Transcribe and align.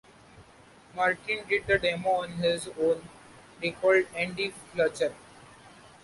"Martin 0.95 1.45
did 1.47 1.67
the 1.67 1.77
demo 1.77 2.09
on 2.23 2.31
his 2.37 2.67
own," 2.79 3.07
recalled 3.61 4.07
Andy 4.15 4.51
Fletcher. 4.73 5.13